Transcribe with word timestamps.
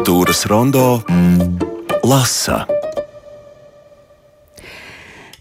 Kultūras 0.00 0.46
rondo 0.48 1.02
lasa. 2.08 2.62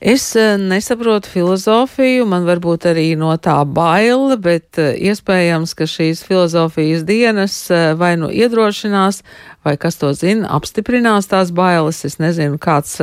Es 0.02 0.36
eh, 0.36 0.58
nesaprotu 0.58 1.28
filozofiju, 1.28 2.23
man 2.32 2.46
varbūt 2.48 2.86
arī 2.88 3.18
no 3.20 3.34
tā 3.36 3.57
baila, 3.68 4.38
bet 4.39 4.79
eh, 4.79 4.94
iespējams, 5.10 5.73
ka 5.75 5.84
šīs 5.91 6.21
filozofijas 6.23 7.04
dienas 7.04 7.55
eh, 7.68 7.91
vai 8.00 8.14
nu 8.16 8.30
iedrošinās, 8.32 9.20
vai 9.68 9.73
kas 9.75 10.00
to 10.00 10.14
zina, 10.16 10.48
apstiprinās 10.55 11.27
tās 11.27 11.52
bailes. 11.52 12.00
Es 12.07 12.16
nezinu, 12.16 12.55
kāds, 12.64 12.96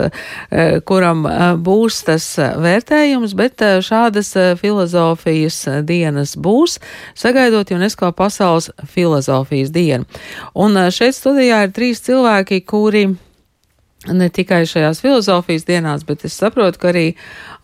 kuram 0.89 1.27
būs 1.61 1.99
tas 2.07 2.31
vērtējums, 2.65 3.35
bet 3.37 3.61
šādas 3.85 4.33
filozofijas 4.63 5.61
dienas 5.85 6.33
būs, 6.33 6.79
sagaidot 7.13 7.75
UNESCO 7.77 8.09
pasaules 8.17 8.71
filozofijas 8.89 9.69
dienu. 9.77 10.09
Un 10.57 10.81
šeit 10.89 11.21
studijā 11.21 11.67
ir 11.67 11.77
trīs 11.77 12.01
cilvēki, 12.09 12.65
kuri 12.65 13.05
ne 14.13 14.29
tikai 14.29 14.65
šajās 14.69 15.01
filozofijas 15.05 15.67
dienās, 15.69 16.05
bet 16.07 16.25
es 16.29 16.37
saprotu, 16.39 16.81
ka 16.83 16.91
arī 16.93 17.07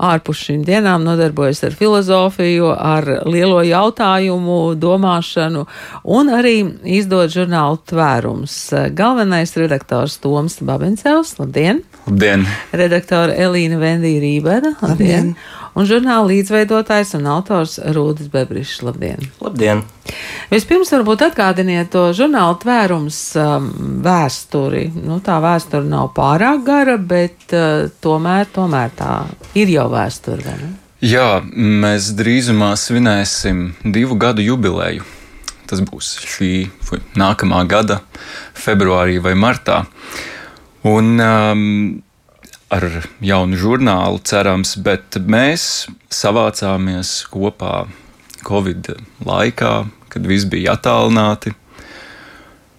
ārpus 0.02 0.42
šīm 0.46 0.64
dienām 0.66 1.04
nodarbojas 1.06 1.62
ar 1.68 1.76
filozofiju, 1.78 2.72
ar 2.72 3.08
lielo 3.28 3.62
jautājumu 3.66 4.74
domāšanu 4.80 5.66
un 6.04 6.32
arī 6.32 6.56
izdod 6.98 7.32
žurnālu 7.34 7.80
tvērums. 7.92 8.58
Galvenais 8.98 9.56
redaktors 9.60 10.18
Toms 10.22 10.60
Babencevs, 10.66 11.36
labdien! 11.40 11.82
Labdien! 12.06 12.46
Redaktora 12.72 13.36
Elīna 13.46 13.78
Vendija 13.82 14.22
Rībera, 14.22 14.76
labdien! 14.82 15.32
labdien 15.32 15.34
un 15.78 15.88
žurnāla 15.88 16.28
līdzveidotājs 16.30 17.14
un 17.18 17.28
autors 17.32 17.78
Rūdis 17.94 18.28
Bebrišs. 18.32 18.82
Labdien! 18.86 19.24
Labdien! 19.42 19.82
Vispirms 20.52 20.92
varbūt 20.92 21.24
atgādiniet 21.28 21.92
to 21.94 22.08
žurnāla 22.16 22.58
tvērums 22.60 23.20
um, 23.40 23.70
vēsturi. 24.04 24.88
Nu, 24.98 25.20
tā 25.24 25.38
vēsture 25.42 25.86
nav 25.88 26.12
pārāk 26.16 26.66
gara, 26.66 26.98
bet 26.98 27.54
uh, 27.56 27.88
tomēr, 28.04 28.50
tomēr 28.52 28.92
tā 28.98 29.14
ir 29.58 29.72
jau 29.72 29.88
vēsture. 29.92 30.58
Jā, 31.02 31.40
mēs 31.56 32.12
drīzumā 32.14 32.74
svinēsim 32.78 33.72
divu 33.82 34.18
gadu 34.20 34.44
jubileju. 34.44 35.08
Tas 35.66 35.80
būs 35.80 36.14
šī 36.28 36.52
nākamā 37.16 37.62
gada 37.64 38.02
februārī 38.52 39.16
vai 39.24 39.32
martā. 39.38 39.86
Un, 40.84 41.14
um, 41.16 41.62
ar 42.72 42.86
jaunu 43.20 43.58
žurnālu, 43.58 44.20
cerams, 44.24 44.76
bet 44.80 45.18
mēs 45.20 45.86
savācāmies 46.12 47.20
kopā 47.32 47.86
Covid 48.46 48.94
laikā, 49.26 49.74
kad 50.12 50.26
viss 50.28 50.48
bija 50.48 50.76
attālināti, 50.76 51.52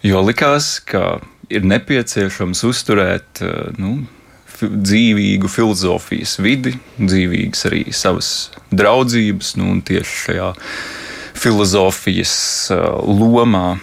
jo 0.04 0.20
likās, 0.26 0.76
ka 0.84 1.20
ir 1.52 1.64
nepieciešams 1.68 2.64
uzturēt 2.66 3.42
nu, 3.78 3.96
dzīvīgu 4.64 5.50
filozofijas 5.50 6.36
vidi, 6.42 6.74
dzīvīgas 6.98 7.66
arī 7.70 7.84
savas 7.94 8.28
draudzības, 8.74 9.54
nu, 9.60 9.72
un 9.74 9.82
tieši 9.84 10.20
šajā 10.26 10.50
filozofijas 11.34 12.36
uh, 12.74 13.02
lomā. 13.02 13.78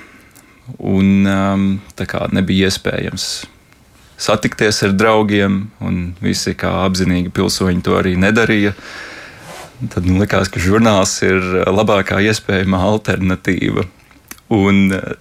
Un 0.77 1.27
um, 1.27 1.65
tā 1.99 2.05
kā 2.07 2.23
nebija 2.31 2.69
iespējams 2.71 3.25
satikties 4.21 4.83
ar 4.85 4.93
draugiem, 4.93 5.63
un 5.81 6.01
visi 6.21 6.53
kā 6.57 6.71
apzinīgi 6.85 7.33
pilsoņi 7.33 7.81
to 7.85 7.97
arī 7.97 8.13
nedarīja. 8.21 8.75
Tad 9.81 10.05
man 10.05 10.21
likās, 10.21 10.51
ka 10.53 10.61
žurnāls 10.61 11.15
ir 11.25 11.41
labākā 11.65 12.19
iespējamā 12.29 12.83
alternatīva. 12.91 13.87
Un 14.53 14.93
eh, 14.93 15.15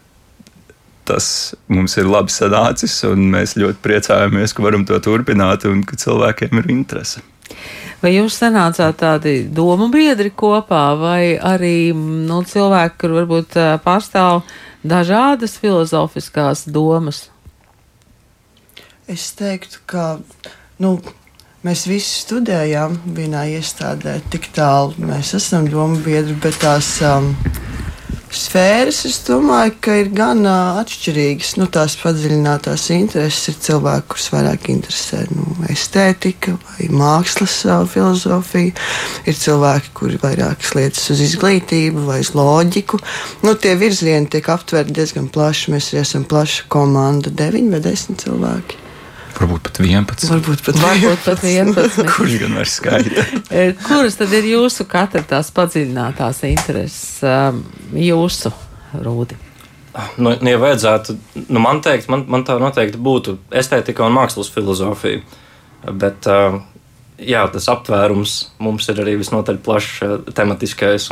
tas 1.08 1.54
mums 1.72 1.96
ir 1.96 2.10
labi 2.10 2.34
sanācis, 2.34 2.98
un 3.08 3.30
mēs 3.32 3.56
ļoti 3.56 3.80
priecājamies, 3.82 4.52
ka 4.52 4.66
varam 4.66 4.84
to 4.84 5.00
turpināt 5.00 5.64
un 5.70 5.80
ka 5.86 5.96
cilvēkiem 6.00 6.60
ir 6.60 6.70
interese. 6.76 7.24
Vai 8.00 8.14
jūs 8.14 8.36
sanācāt 8.40 9.00
tādi 9.00 9.34
domu 9.52 9.90
biedri 9.92 10.30
kopā, 10.32 10.84
vai 11.00 11.36
arī 11.36 11.92
nu, 11.96 12.42
cilvēki, 12.44 13.00
kur 13.00 13.16
varbūt 13.16 13.56
eh, 13.56 13.74
pārstāv 13.84 14.44
dažādas 14.84 15.56
filozofiskās 15.60 16.68
domas? 16.68 17.29
Es 19.10 19.32
teiktu, 19.34 19.80
ka 19.90 20.02
nu, 20.78 20.92
mēs 21.66 21.80
visi 21.90 22.20
studējām 22.20 22.92
vienā 23.16 23.40
iestādē, 23.56 24.20
tik 24.30 24.44
tālu 24.54 25.02
mēs 25.02 25.32
esam 25.34 25.64
domu 25.66 25.96
biedri, 26.04 26.36
bet 26.38 26.60
tās 26.62 26.92
um, 27.02 27.32
sfēras, 28.30 29.00
es 29.08 29.16
domāju, 29.26 29.72
ka 29.82 29.96
ir 29.98 30.12
gan 30.14 30.44
uh, 30.46 30.78
atšķirīgas. 30.78 31.56
Nu, 31.58 31.66
tās 31.74 31.96
padziļinātās 31.98 32.84
intereses 32.94 33.50
ir 33.50 33.56
cilvēki, 33.66 34.06
kurus 34.12 34.28
vairāk 34.30 34.68
interesē 34.70 35.24
nu, 35.34 35.46
estētika 35.74 36.54
vai 36.68 36.86
mākslas 37.02 37.56
uh, 37.66 37.80
filozofija. 37.90 38.76
Ir 39.26 39.40
cilvēki, 39.40 39.90
kuri 39.98 40.20
vairāk 40.22 40.62
sliecas 40.68 41.10
uz 41.16 41.24
izglītību 41.24 42.04
vai 42.12 42.20
uz 42.22 42.30
loģiku. 42.38 43.02
Nu, 43.42 43.56
tie 43.58 43.74
virzieni 43.80 44.30
tiek 44.30 44.52
aptverti 44.54 44.94
diezgan 45.00 45.26
plaši. 45.34 45.74
Mēs 45.74 45.90
esam 45.98 46.28
plaša 46.30 46.70
komanda, 46.70 47.34
9 47.42 47.74
vai 47.74 47.82
10 47.90 48.22
cilvēki. 48.22 48.86
Varbūt 49.40 49.62
pat 49.70 49.78
11. 49.80 50.26
Varbūt 50.34 50.62
pat, 50.66 50.78
Varbūt 50.82 51.22
pat 51.24 51.44
11. 51.48 52.02
Kurš 52.12 52.34
gan 52.42 52.56
var 52.58 52.68
skaitīt? 52.68 53.38
Eh, 53.48 53.70
kuras 53.86 54.18
tad 54.20 54.34
ir 54.36 54.50
jūsu 54.50 54.84
katra 54.90 55.22
tās 55.24 55.48
padziļinātās 55.56 56.42
intereses, 56.50 57.22
um, 57.24 57.62
jūsu 57.96 58.52
rūdi? 59.00 59.38
Nu, 60.20 60.34
ja 60.36 60.58
vajadzētu, 60.60 61.16
nu, 61.48 61.62
man 61.62 61.80
teikt, 61.82 62.10
man, 62.12 62.26
man 62.30 62.44
tā 62.46 62.58
noteikti 62.60 63.00
būtu 63.00 63.38
estētika 63.62 64.04
un 64.06 64.14
mākslas 64.14 64.52
filozofija. 64.52 65.24
Bet, 65.88 66.28
uh, 66.28 66.60
jā, 67.16 67.46
tas 67.50 67.66
aptvērums 67.72 68.36
mums 68.60 68.92
ir 68.92 69.00
arī 69.00 69.16
visnotaļ 69.22 69.64
plašs 69.64 70.04
uh, 70.04 70.16
tematiskais. 70.36 71.08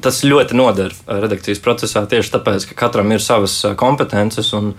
Tas 0.00 0.24
ļoti 0.24 0.56
noder 0.56 0.96
redakcijas 1.06 1.60
procesā 1.60 2.06
tieši 2.08 2.38
tāpēc, 2.38 2.70
ka 2.70 2.80
katram 2.86 3.12
ir 3.12 3.22
savas 3.22 3.60
kompetences 3.76 4.54
un 4.56 4.72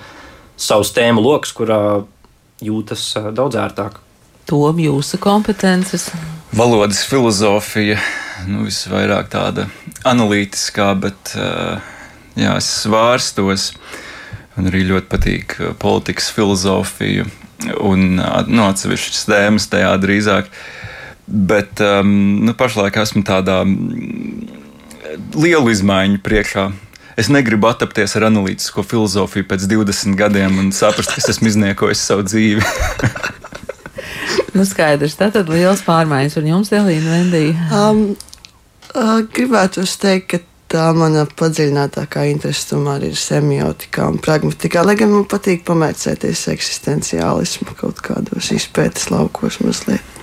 savs 0.57 0.89
tēmu 0.97 1.21
lokus, 1.21 1.53
kurā 1.53 1.81
jūtas 2.63 3.03
daudz 3.35 3.57
ērtāk. 3.59 3.99
Tom 4.47 4.79
jūsu 4.79 5.19
kompetences? 5.19 6.07
Valodas 6.55 7.01
filozofija, 7.09 7.97
nu, 8.47 8.63
visvairāk 8.67 9.27
tāda 9.33 9.67
analītiskā, 10.07 10.93
bet 10.95 11.33
jā, 11.35 12.53
es 12.55 12.69
svārstos. 12.85 13.73
Man 14.55 14.71
arī 14.71 14.85
ļoti 14.87 15.11
patīk 15.11 15.57
politikas 15.81 16.31
filozofija 16.33 17.27
un 17.83 18.17
nu, 18.17 18.63
atsevišķas 18.63 19.27
tēmas 19.27 19.67
tajā 19.69 19.91
drīzāk. 20.01 20.49
Bet 21.27 21.81
um, 21.83 22.09
nu, 22.47 22.55
pašlaik 22.55 22.95
esmu 23.03 23.25
tādā 23.27 23.59
lielu 25.35 25.73
izmaiņu 25.73 26.21
priekšā 26.23 26.69
es 27.17 27.29
negribu 27.33 27.69
attapties 27.69 28.15
ar 28.17 28.27
analītisko 28.29 28.85
filozofiju 28.85 29.47
pēc 29.49 29.65
20 29.71 30.17
gadiem 30.19 30.59
un 30.61 30.73
saprast, 30.75 31.15
ka 31.15 31.23
esmu 31.33 31.49
izniekojis 31.51 32.03
savu 32.09 32.25
dzīvi. 32.27 32.61
nu, 34.55 34.65
skaidrs, 34.67 35.17
tā 35.19 35.31
tad 35.33 35.49
liels 35.51 35.81
pārmaiņas. 35.87 36.37
Un 36.41 36.51
jums, 36.53 36.73
Elīna 36.75 37.15
Vendija? 37.15 37.71
Um, 37.73 38.03
uh, 38.93 39.17
gribētu 39.33 39.85
teikt, 40.01 40.29
ka 40.33 40.43
tā 40.71 40.89
mana 40.95 41.23
padziļinātākā 41.39 42.25
interese 42.31 42.67
tomēr 42.73 43.07
ir 43.09 43.15
semiotikā 43.19 44.09
un 44.11 44.19
pragmatikā. 44.23 44.83
Lai 44.85 44.97
gan 44.99 45.13
man 45.13 45.25
patīk 45.29 45.63
pamērcēties 45.67 46.47
eksistenciālismu 46.53 47.77
kaut 47.79 48.03
kādos 48.03 48.51
izpētes 48.55 49.09
laukos 49.13 49.61
mazliet. 49.63 50.13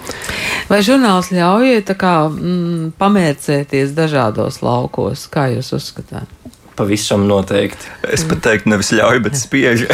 Vai 0.69 0.83
žurnāls 0.85 1.31
ļauj 1.33 1.81
kā, 1.97 2.15
mm, 2.29 2.93
pamērcēties 3.01 3.97
dažādos 3.97 4.61
laukos, 4.63 5.27
kā 5.33 5.49
jūs 5.57 5.73
uzskatāt? 5.79 6.29
Pavisam 6.75 7.29
noteikti. 7.29 7.91
Es 8.11 8.25
pat 8.27 8.43
teiktu, 8.49 8.73
nevis 8.73 8.91
ļauj, 8.95 9.21
bet 9.25 9.39
spiež. 9.39 9.87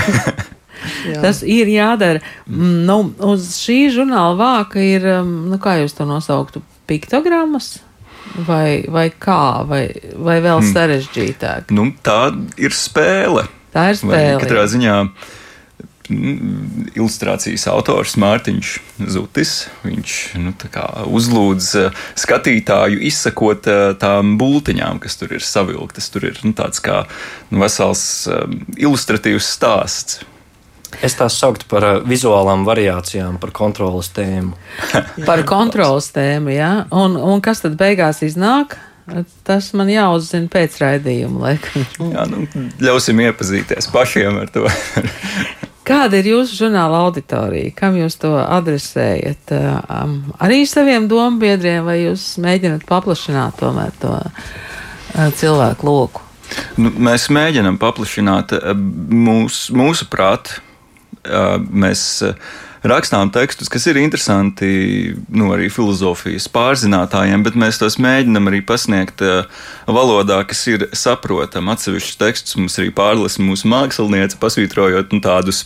Tas 1.22 1.43
ir 1.44 1.69
jādara. 1.69 2.22
Mm, 2.49 2.87
nu, 2.88 2.99
uz 3.28 3.52
šī 3.60 3.90
žurnāla 3.94 4.37
vāka 4.38 4.81
ir, 4.81 5.05
um, 5.20 5.34
nu, 5.52 5.60
kā 5.60 5.76
jūs 5.82 5.96
to 5.99 6.06
nosauktu, 6.08 6.64
piktogrammas? 6.88 7.78
Vai, 8.46 8.87
vai 8.88 9.08
kā, 9.10 9.66
vai, 9.66 9.82
vai 10.14 10.38
vēl 10.38 10.60
hmm. 10.60 10.70
sarežģītāk? 10.70 11.72
Nu, 11.75 11.88
tā 12.05 12.31
ir 12.60 12.75
spēle. 12.76 13.49
Tā 13.75 13.90
ir 13.90 13.99
spēle. 13.99 14.37
Vai 14.37 14.43
katrā 14.44 14.64
ziņā 14.70 14.96
ilustrācijas 16.10 17.66
autors 17.70 18.16
Mārtiņš 18.20 18.72
Zutis. 19.10 19.54
Viņš 19.84 20.16
nu, 20.42 20.54
uzlūdz 21.20 21.68
eh, 21.80 22.02
skatītāju 22.18 23.00
izsakot 23.10 23.68
eh, 23.70 23.84
tām 24.00 24.36
būtiņām, 24.40 25.00
kas 25.02 25.18
tur 25.20 25.36
ir 25.36 25.46
savilktas. 25.46 26.10
Tur 26.12 26.30
ir 26.32 26.42
nu, 26.44 26.52
tāds 26.56 26.82
kā 26.84 27.04
nu, 27.50 27.62
vesels 27.62 28.04
um, 28.30 28.60
ilustratīvs 28.78 29.54
stāsts. 29.56 30.20
Es 31.06 31.14
tās 31.14 31.36
sauktu 31.38 31.68
par 31.70 31.84
vizuālām 32.02 32.64
variācijām, 32.66 33.38
par 33.38 33.52
kontrolas 33.54 34.10
tēmu. 34.14 34.56
par 35.28 35.44
kontrolas 35.46 36.10
tēmu, 36.14 36.50
jā. 36.56 36.72
Un, 36.90 37.14
un 37.14 37.42
kas 37.44 37.62
tad 37.62 37.78
beigās 37.80 38.24
iznāk? 38.26 38.76
Tas 39.46 39.70
man 39.74 39.88
jāuzzina 39.90 40.50
pēc 40.50 40.76
raidījuma, 40.82 41.40
laikam. 41.48 41.86
Jā, 42.12 42.26
nu, 42.30 42.44
ļausim 42.82 43.22
iepazīties 43.24 43.90
pašiem 43.94 44.42
ar 44.42 44.52
to. 44.54 44.66
Kāda 45.90 46.20
ir 46.20 46.31
jūsu 46.31 46.54
žurnāla 46.54 47.02
auditorija? 47.08 47.72
Kam 47.75 47.96
jūs 47.98 48.16
to 48.22 48.31
adresējat? 48.38 49.50
Um, 49.90 50.16
arī 50.38 50.62
saviem 50.70 51.08
dombiedriem, 51.10 51.82
vai 51.87 52.00
jūs 52.04 52.37
mēģināt 52.42 52.87
paplašināt 52.87 53.58
tomēr 53.58 53.94
to 54.02 54.14
uh, 54.14 55.31
cilvēku 55.40 55.88
loku? 55.88 56.26
Nu, 56.78 56.92
mēs 56.94 57.28
mēģinām 57.34 57.78
paplašināt 57.82 58.54
mūsu, 58.75 59.75
mūsu 59.78 60.06
prātu. 60.10 60.62
Uh, 61.20 61.58
mēs 61.58 62.02
uh, 62.25 62.38
rakstām 62.87 63.31
tekstus, 63.32 63.69
kas 63.73 63.85
ir 63.91 63.99
interesanti 64.00 64.71
nu, 65.29 65.50
arī 65.55 65.69
filozofijas 65.73 66.49
pārzinātājiem, 66.53 67.44
bet 67.44 67.59
mēs 67.61 67.81
tos 67.81 67.99
mēģinām 68.00 68.50
arī 68.50 68.62
pasniegt 68.67 69.25
uh, 69.25 69.49
valodā, 69.91 70.41
kas 70.49 70.62
ir 70.71 70.87
saprotama. 70.97 71.77
Atsevišķus 71.77 72.21
tekstus 72.21 72.56
mums 72.61 72.79
arī 72.81 72.93
pārlasa 72.97 73.44
mūsu 73.44 73.69
māksliniece, 73.71 74.38
pasvītrojot 74.41 75.12
nu, 75.15 75.21
tādus 75.25 75.65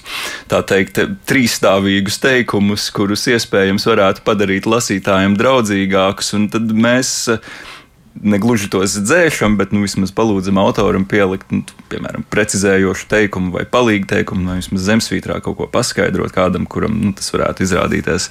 tā 0.51 0.63
teikt, 0.67 1.01
trīsstāvīgus 1.31 2.19
teikumus, 2.23 2.89
kurus 2.95 3.29
iespējams 3.31 3.87
varētu 3.91 4.27
padarīt 4.27 4.69
lasītājiem 4.71 5.39
draudzīgākus. 5.39 6.35
Tad 6.55 6.75
mēs 6.75 7.15
uh, 7.33 7.55
negluži 8.23 8.69
tos 8.71 8.95
dzēšam, 8.95 9.57
bet 9.59 9.73
nu, 9.75 9.83
vismaz 9.85 10.13
palūdzam 10.15 10.59
autoram 10.63 11.07
pielikt, 11.09 11.51
nu, 11.55 11.65
piemēram, 11.91 12.25
precizējošu 12.31 13.09
teikumu 13.11 13.53
vai 13.57 13.65
palīgu 13.69 14.09
teikumu, 14.11 14.47
vai 14.51 14.59
vismaz 14.61 14.87
zemesvītrā 14.87 15.41
kaut 15.45 15.59
ko 15.59 15.69
paskaidrot 15.71 16.35
kādam, 16.35 16.69
kuram 16.71 16.97
nu, 17.01 17.13
tas 17.17 17.33
varētu 17.35 17.67
izrādīties 17.67 18.29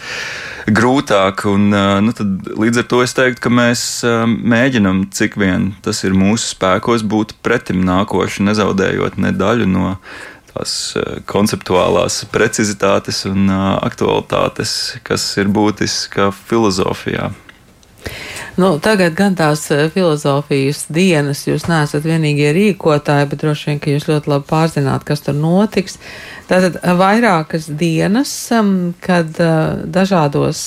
grūtāk. 0.72 1.46
Un, 1.52 1.70
nu, 2.08 2.16
tad, 2.16 2.52
līdz 2.64 2.84
ar 2.84 2.90
to 2.94 3.04
es 3.04 3.16
teiktu, 3.18 3.44
ka 3.44 3.54
mēs 3.54 3.86
mēģinam, 4.32 5.08
cik 5.14 5.38
vien 5.42 5.74
tas 5.86 6.04
ir 6.08 6.16
mūsu 6.18 6.54
spēkos, 6.54 7.04
būt 7.04 7.38
pretim 7.46 7.84
nākoši, 7.88 8.48
nezaudējot 8.48 9.20
ne 9.20 9.36
daļu 9.36 9.70
no 9.70 9.98
tās 10.54 10.94
konceptuālās 11.30 12.24
precizitātes 12.32 13.24
un 13.30 13.50
aktualitātes, 13.52 15.00
kas 15.04 15.26
ir 15.42 15.50
būtiska 15.52 16.30
filozofijā. 16.46 17.32
Nu, 18.56 18.76
tagad 18.78 19.16
gan 19.18 19.34
tās 19.34 19.64
eh, 19.74 19.88
filozofijas 19.90 20.84
dienas 20.94 21.40
jūs 21.48 21.64
neesat 21.66 22.04
vienīgie 22.06 22.52
rīkotāji, 22.54 23.26
bet 23.32 23.42
droši 23.42 23.72
vien, 23.72 23.80
ka 23.82 23.90
jūs 23.90 24.06
ļoti 24.06 24.30
labi 24.30 24.46
pārzināt, 24.46 25.06
kas 25.08 25.24
tur 25.26 25.34
notiks. 25.34 25.98
Tātad 26.46 26.78
eh, 26.78 26.92
vairākas 27.00 27.66
dienas, 27.80 28.34
kad 29.02 29.40
eh, 29.42 29.56
dažādos 29.96 30.62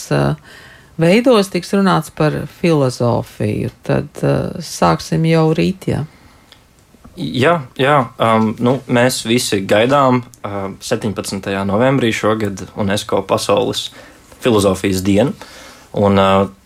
veidos 0.99 1.53
tiks 1.53 1.71
runāts 1.77 2.11
par 2.11 2.41
filozofiju. 2.59 3.71
Tad 3.87 4.19
sāksim 4.67 5.29
jau 5.31 5.45
rīt. 5.55 5.87
Ja? 5.93 6.01
Jā, 7.15 7.53
jā 7.79 8.01
um, 8.19 8.49
nu, 8.59 8.81
mēs 8.91 9.21
visi 9.29 9.61
gaidām 9.63 10.25
uh, 10.25 10.73
17. 10.83 11.53
novembrī 11.69 12.11
šogad 12.17 12.65
UNESCO 12.81 13.23
pasaules 13.29 13.91
filozofijas 14.43 15.05
dienu. 15.07 15.37
Uh, 15.37 15.66
Un, 15.97 16.19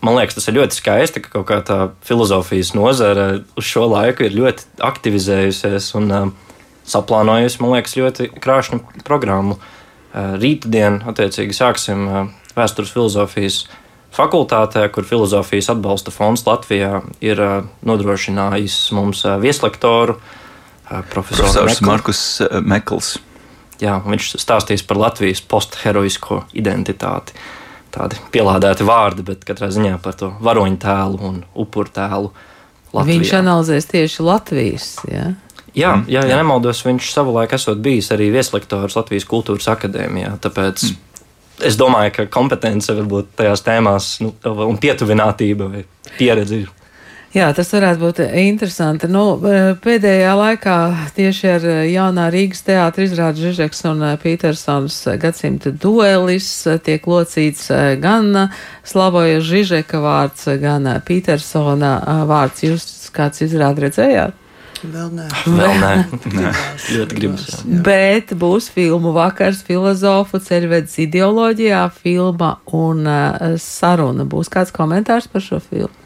man 0.03 0.17
liekas, 0.17 0.35
tas 0.35 0.49
ir 0.51 0.57
ļoti 0.57 0.75
skaisti, 0.75 1.21
ka 1.23 1.29
kaut 1.37 1.45
kā 1.47 1.59
tā 1.63 1.75
filozofijas 2.03 2.73
nozare 2.75 3.27
uz 3.55 3.63
šo 3.63 3.85
laiku 3.87 4.25
ir 4.27 4.33
ļoti 4.35 4.65
aktivizējusies 4.83 5.87
un 5.95 6.33
saplānojusi, 6.91 7.61
man 7.63 7.77
liekas, 7.77 7.95
ļoti 7.95 8.27
krāšņu 8.43 8.81
programmu. 9.07 9.55
Rītdien, 10.11 10.99
attiecīgi, 11.07 11.55
sāksim 11.55 12.09
vēstures 12.57 12.91
filozofijas 12.91 13.61
fakultātē, 14.11 14.83
kur 14.91 15.07
filozofijas 15.07 15.71
atbalsta 15.71 16.11
fonds 16.11 16.43
Latvijā 16.43 16.99
ir 17.23 17.39
nodrošinājis 17.87 18.77
mums 18.97 19.23
vieslektoru 19.39 20.17
profesoru 21.13 21.47
Profesors 21.47 21.79
Mekl. 21.79 21.87
Markus 21.87 22.25
Mekls. 22.67 23.15
Jā, 23.79 23.95
viņš 24.03 24.33
stāstīs 24.43 24.83
par 24.83 24.99
Latvijas 24.99 25.39
postheroisko 25.39 26.43
identitāti. 26.59 27.31
Uh, 27.31 27.60
tādi 27.93 28.19
pielādēti 28.33 28.87
vārdi, 28.87 29.25
bet 29.27 29.45
katrā 29.47 29.71
ziņā 29.73 29.97
par 30.03 30.17
to 30.19 30.31
varoņu 30.43 30.79
tēlu 30.81 31.21
un 31.29 31.43
upuru 31.53 31.91
tēlu. 31.93 32.33
Latvijā. 32.91 33.13
Viņš 33.13 33.33
analizēs 33.37 33.87
tieši 33.87 34.25
Latvijas. 34.27 34.87
Ja? 35.07 35.29
Jā, 35.71 35.93
mm. 35.95 36.07
jā, 36.11 36.25
ja 36.27 36.39
nemaldos, 36.41 36.83
viņš 36.83 37.13
savulaik 37.13 37.53
esot 37.55 37.79
bijis 37.83 38.11
arī 38.11 38.27
vieslektors 38.33 38.97
Latvijas 38.99 39.27
kultūras 39.29 39.69
akadēmijā. 39.71 40.33
Tāpēc 40.43 40.83
mm. 40.89 41.23
es 41.69 41.79
domāju, 41.79 42.15
ka 42.17 42.27
kompetence 42.33 42.95
varbūt 42.97 43.31
tajās 43.39 43.63
tēmās 43.67 44.11
nu, 44.25 44.33
un 44.67 44.79
pietuvinātība 44.81 45.71
vai 45.71 45.85
pieredze 46.17 46.63
ir 46.65 46.71
Jā, 47.31 47.45
tas 47.55 47.69
varētu 47.71 48.01
būt 48.01 48.17
interesanti. 48.41 49.07
Nu, 49.07 49.37
pēdējā 49.83 50.31
laikā 50.35 50.75
tieši 51.15 51.47
ar 51.47 51.67
jaunā 51.87 52.25
Rīgas 52.33 52.65
teātra 52.67 53.05
izrādu 53.07 53.45
Žižeks 53.45 53.85
un 53.87 54.03
Pītersons 54.19 54.97
gadsimta 55.21 55.71
duelis 55.71 56.49
tiek 56.83 57.07
locīts 57.07 57.69
gan 58.03 58.49
Slavoja 58.83 59.39
Žižeka 59.47 60.01
vārds, 60.03 60.49
gan 60.59 60.89
Pītersona 61.07 61.93
vārds. 62.27 62.65
Jūs 62.67 62.89
kāds 63.15 63.45
izrādi 63.47 63.87
redzējāt? 63.87 64.35
Vēl 64.81 65.11
nē, 65.13 65.29
vēl 65.45 65.75
nē. 65.77 65.93
nē. 66.35 66.51
ļoti 66.97 67.19
gribas. 67.21 67.47
Jā. 67.61 67.79
Bet 67.85 68.35
būs 68.35 68.67
filmu 68.73 69.15
vakars 69.15 69.61
filozofu 69.63 70.41
ceļvedis 70.41 70.99
ideoloģijā, 71.05 71.85
filma 71.95 72.57
un 72.75 73.07
saruna. 73.61 74.27
Būs 74.27 74.51
kāds 74.51 74.75
komentārs 74.75 75.31
par 75.31 75.47
šo 75.47 75.63
filmu? 75.63 76.00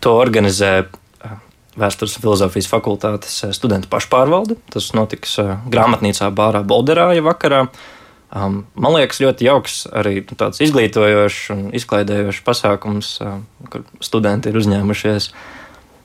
To 0.00 0.14
organizē 0.20 0.72
eh, 0.84 1.36
Vēstures 1.78 2.16
un 2.18 2.24
filozofijas 2.24 2.68
fakultātes 2.70 3.36
eh, 3.46 3.54
studentu 3.56 3.90
pašpārvalde. 3.92 4.58
Tas 4.72 4.90
notiks 4.96 5.38
eh, 5.42 5.54
grāmatnīcā 5.72 6.30
Bārā 6.34 6.64
Bolderāja 6.66 7.24
vakarā. 7.24 7.66
Um, 8.28 8.66
man 8.76 8.92
liekas, 8.92 9.22
ļoti 9.24 9.46
jauks 9.46 9.76
arī 9.96 10.18
nu, 10.20 10.36
tāds 10.36 10.60
izglītojošs 10.60 11.46
un 11.54 11.62
izklaidējošs 11.78 12.42
pasākums, 12.44 13.14
kur 13.72 13.86
studenti 14.04 14.52
ir 14.52 14.58
uzņēmušies. 14.60 15.30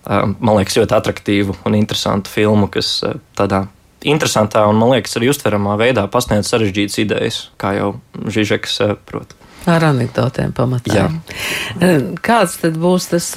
Um, 0.07 0.37
man 0.39 0.61
liekas, 0.61 0.77
ļoti 0.79 0.95
attraktīvu 0.95 1.57
un 1.67 1.75
interesantu 1.75 2.31
filmu, 2.31 2.69
kas 2.71 2.95
tādā 3.35 3.65
interesantā 4.07 4.63
un, 4.71 4.79
man 4.79 4.95
liekas, 4.95 5.17
arī 5.19 5.33
uztveramā 5.33 5.75
veidā 5.79 6.07
pasniedz 6.11 6.47
sarežģītas 6.47 7.01
idejas, 7.03 7.41
kā 7.59 7.75
jau 7.75 7.91
Žižeks 8.23 8.79
prot. 9.03 9.35
Ar 9.69 9.85
anekdotēm 9.87 10.51
pamatā. 10.55 11.07
Kāds 12.25 12.57
tad 12.59 12.75
būs 12.81 13.07
tas 13.13 13.29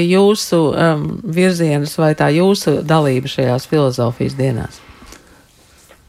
jūsu 0.00 0.60
um, 0.72 1.04
virziens 1.24 1.98
vai 2.00 2.14
tā 2.16 2.30
jūsu 2.32 2.78
dalība 2.86 3.28
šajās 3.28 3.68
filozofijas 3.68 4.38
dienās? 4.38 4.80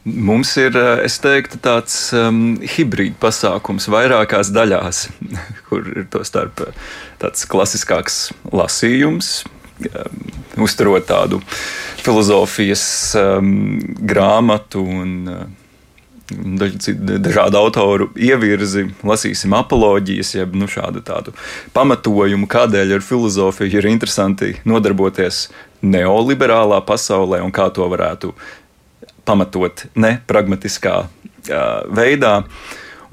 Mums 0.06 0.52
ir, 0.62 0.76
es 1.02 1.18
teiktu, 1.18 1.58
tāds 1.58 1.96
um, 2.14 2.54
hibrīd 2.62 3.16
pasākums 3.18 3.88
vairākās 3.90 4.52
daļās, 4.54 5.00
kur 5.66 5.88
ir 5.90 6.06
to 6.12 6.22
starp 6.24 6.62
tāds 7.18 7.42
klasiskāks 7.50 8.20
lasījums, 8.54 9.40
um, 9.90 10.22
uzturot 10.62 11.08
tādu 11.10 11.42
filozofijas 12.04 12.86
um, 13.18 13.50
grāmatu 14.06 14.86
un 14.86 15.16
uh, 15.26 15.42
dažādu 16.28 17.58
autoru 17.60 18.08
ievirzi, 18.18 18.88
lasīsim 19.06 19.54
apoloģijas, 19.56 20.34
jeb 20.40 20.56
nu, 20.58 20.68
šādu 20.70 21.02
tādu 21.06 21.34
pamatojumu, 21.76 22.48
kādēļ 22.50 22.96
ar 22.98 23.04
filozofiju 23.04 23.78
ir 23.78 23.90
interesanti 23.90 24.54
nodarboties 24.66 25.46
neoliberālā 25.86 26.80
pasaulē 26.86 27.42
un 27.44 27.54
kā 27.54 27.68
to 27.74 27.86
varētu 27.90 28.32
pamatot 29.26 29.86
ne 29.94 30.16
pragmatiskā 30.26 30.96
uh, 31.06 31.86
veidā. 31.94 32.40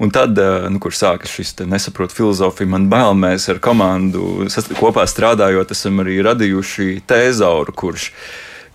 Un 0.02 0.10
tad, 0.10 0.34
nu, 0.74 0.80
kur 0.82 0.90
sākas 0.90 1.30
šis 1.30 1.54
nesaprotu 1.70 2.16
filozofija, 2.16 2.66
man 2.66 2.88
bail, 2.90 3.12
mēs 3.14 3.46
ar 3.52 3.60
komandu 3.62 4.48
kopā 4.80 5.04
strādājot, 5.06 5.70
esam 5.70 6.02
arī 6.02 6.18
radījuši 6.26 7.04
tēzauru, 7.06 7.72
kurš 7.78 8.08
uh, 8.10 8.26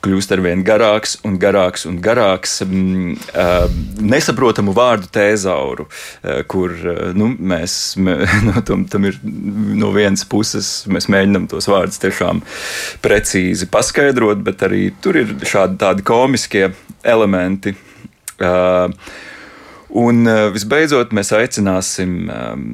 kļūst 0.03 0.31
ar 0.35 0.41
vien 0.43 0.61
garāks 0.65 1.17
un 1.27 1.35
garāks 1.41 1.85
un 1.89 1.97
garāks 2.03 2.59
mm, 2.65 3.15
uh, 3.33 3.65
nesaprotamu 3.99 4.73
vārdu 4.77 5.09
tēzauru, 5.15 5.87
uh, 5.89 6.41
kur 6.49 6.75
uh, 6.77 7.01
nu, 7.17 7.31
mēs 7.35 7.77
mē, 7.99 8.15
nu, 8.47 8.55
tam, 8.67 8.85
tam 8.91 9.09
ir 9.09 9.19
no 9.23 9.91
vienas 9.95 10.25
puses 10.29 10.71
mēs 10.91 11.09
mēģinām 11.11 11.49
tos 11.51 11.69
vārdus 11.71 12.01
tiešām 12.03 12.43
precīzi 13.03 13.69
paskaidrot, 13.71 14.43
bet 14.45 14.63
arī 14.67 14.87
tur 15.03 15.19
ir 15.19 15.35
šādi 15.43 15.79
tādi 15.81 16.05
komiskie 16.07 16.69
elementi. 17.03 17.75
Uh, 18.39 18.87
un 19.99 20.23
uh, 20.29 20.47
visbeidzot 20.55 21.11
mēs 21.15 21.33
aicināsim 21.35 22.15
um, 22.31 22.65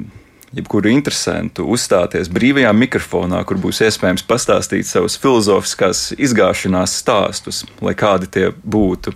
jebkuru 0.54 0.92
interesantu 0.92 1.66
uzstāties 1.74 2.30
brīvajā 2.32 2.70
mikrofonā, 2.76 3.42
kur 3.48 3.58
būs 3.62 3.82
iespējams 3.86 4.26
pastāstīt 4.28 4.88
savus 4.88 5.18
filozofiskās 5.22 6.12
izgāšanās 6.18 6.94
stāstus, 7.02 7.64
lai 7.82 7.96
kādi 7.98 8.30
tie 8.30 8.46
būtu. 8.62 9.14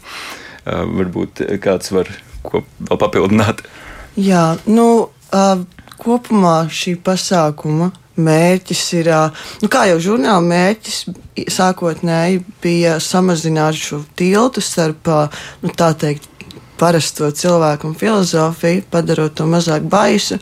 Varbūt 0.66 1.44
kāds 1.62 1.92
var 1.94 2.10
ko 2.42 2.64
vēl 2.88 3.00
papildināt. 3.00 3.64
Jā, 4.18 4.58
nu, 4.68 5.10
kopumā 6.00 6.56
šī 6.72 6.96
pasākuma 7.04 7.90
mērķis 8.20 8.82
ir, 8.98 9.10
nu, 9.62 9.70
kā 9.72 9.86
jau 9.88 10.00
žurnāla 10.10 10.42
mērķis, 10.44 10.98
sākotnēji 11.54 12.42
bija 12.62 12.98
samazināt 13.02 13.78
šo 13.80 14.02
tiltu 14.18 14.62
starp, 14.64 15.08
nu, 15.62 15.72
tā 15.76 15.92
teikt, 15.96 16.29
parasto 16.80 17.30
cilvēku 17.36 17.90
un 17.90 17.96
filozofiju, 18.00 18.86
padarot 18.90 19.36
to 19.36 19.46
mazāk 19.50 19.84
baisu. 19.90 20.40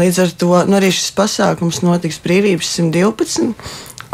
Līdz 0.00 0.22
ar 0.24 0.38
to 0.40 0.62
nu, 0.66 0.80
arī 0.80 0.90
šis 0.94 1.12
pasākums 1.16 1.84
notiks 1.86 2.20
Brīvības 2.24 2.74
112 2.80 3.54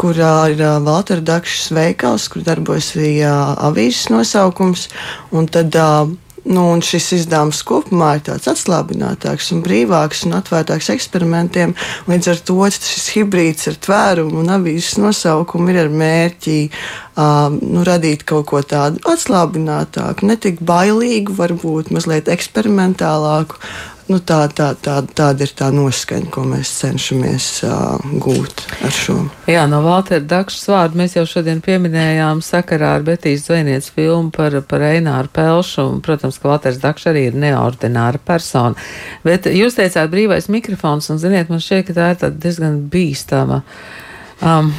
kurā 0.03 0.49
ir 0.51 0.61
uh, 0.61 0.79
Valtera 0.83 1.21
Dakšas 1.23 1.71
veikals, 1.75 2.27
kur 2.31 2.43
darbojas 2.45 2.93
arī 2.97 3.13
uh, 3.23 3.53
avīzes 3.69 4.09
nosaukums. 4.11 4.87
Un 5.31 5.47
tad 5.47 5.75
uh, 5.79 6.09
Nu, 6.43 6.63
šis 6.83 7.05
izdevums 7.21 7.61
kopumā 7.63 8.17
ir 8.17 8.23
tāds 8.27 8.49
atslābinātāks 8.51 9.53
un 9.55 9.61
brīvāks 9.63 10.25
un 10.27 10.35
atvērtāks 10.41 10.89
eksperimentiem. 10.91 11.71
Līdz 12.11 12.29
ar 12.33 12.41
to 12.49 12.57
šis 12.67 13.05
hibrīds 13.15 13.69
ar 13.71 13.77
tvērumu 13.85 14.41
un 14.41 14.51
avīzes 14.51 14.97
nosaukumu 14.99 15.71
ir 15.71 15.79
ar 15.85 15.93
mērķi 16.03 16.57
um, 16.67 17.55
nu, 17.63 17.85
radīt 17.87 18.25
kaut 18.27 18.49
ko 18.51 18.59
tādu 18.59 18.99
atslābinātāku, 19.07 20.27
ne 20.27 20.35
tik 20.35 20.59
bailīgu, 20.67 21.35
varbūt 21.39 21.93
mazliet 21.95 22.27
eksperimentālāku, 22.35 23.61
Nu, 24.09 24.17
tā, 24.19 24.41
tā, 24.51 24.73
tā, 24.83 24.97
tāda 25.15 25.45
ir 25.45 25.53
tā 25.55 25.69
noskaņa, 25.71 26.27
ko 26.33 26.43
mēs 26.49 26.71
cenšamies 26.81 27.47
uh, 27.63 28.03
gūt 28.23 28.65
ar 28.83 28.91
šo. 28.91 29.15
Jā, 29.47 29.63
no 29.71 29.79
Valtera 29.85 30.23
Dakšas 30.33 30.67
vārdu 30.73 30.99
mēs 30.99 31.15
jau 31.15 31.23
šodien 31.29 31.61
pieminējām 31.63 32.43
sakarā 32.43 32.97
ar 32.97 33.07
Betīs 33.07 33.45
Zvainiec 33.47 33.87
filmu 33.95 34.33
par, 34.35 34.59
par 34.67 34.83
Eināru 34.89 35.31
Pelšu, 35.31 35.87
un, 35.87 36.03
protams, 36.03 36.41
ka 36.41 36.51
Valters 36.51 36.81
Dakšs 36.83 37.09
arī 37.13 37.29
ir 37.29 37.39
neordināra 37.39 38.19
persona. 38.19 38.75
Bet 39.23 39.47
jūs 39.47 39.79
teicāt 39.79 40.11
brīvais 40.11 40.51
mikrofons, 40.51 41.07
un, 41.13 41.23
ziniet, 41.23 41.47
man 41.53 41.63
šķiet, 41.63 41.87
ka 41.87 41.99
tā 41.99 42.13
ir 42.17 42.39
diezgan 42.43 42.81
bīstama. 42.91 43.63
Uh, 43.63 44.02
um, 44.43 44.69